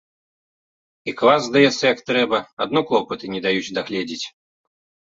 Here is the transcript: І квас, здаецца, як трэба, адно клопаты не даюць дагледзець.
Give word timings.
І 1.11 1.15
квас, 1.19 1.41
здаецца, 1.49 1.77
як 1.93 2.03
трэба, 2.09 2.37
адно 2.67 2.79
клопаты 2.91 3.25
не 3.37 3.47
даюць 3.49 3.71
дагледзець. 3.81 4.23